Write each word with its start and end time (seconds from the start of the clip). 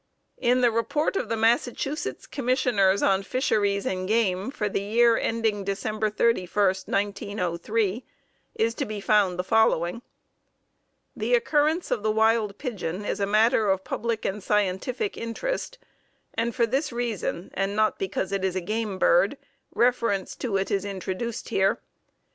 In 0.39 0.61
the 0.61 0.71
report 0.71 1.15
of 1.15 1.29
the 1.29 1.37
Massachusetts 1.37 2.25
commissioners 2.25 3.03
on 3.03 3.21
fisheries 3.21 3.85
and 3.85 4.07
game 4.07 4.49
for 4.49 4.67
the 4.67 4.81
year 4.81 5.15
ending 5.15 5.63
December 5.63 6.09
31, 6.09 6.49
1903, 6.87 8.03
is 8.55 8.73
to 8.73 8.83
be 8.85 8.99
found 8.99 9.37
the 9.37 9.43
following: 9.43 10.01
The 11.15 11.35
occurrence 11.35 11.91
of 11.91 12.01
the 12.01 12.09
wild 12.09 12.57
pigeon 12.57 13.05
is 13.05 13.19
a 13.19 13.27
matter 13.27 13.69
of 13.69 13.83
public 13.83 14.25
and 14.25 14.41
scientific 14.41 15.17
interest, 15.17 15.77
and 16.33 16.55
for 16.55 16.65
this 16.65 16.91
reason, 16.91 17.51
and 17.53 17.75
not 17.75 17.99
because 17.99 18.31
it 18.31 18.43
is 18.43 18.55
a 18.55 18.59
game 18.59 18.97
bird, 18.97 19.37
reference 19.75 20.35
to 20.37 20.57
it 20.57 20.71
is 20.71 20.83
introduced 20.83 21.49
here. 21.49 21.79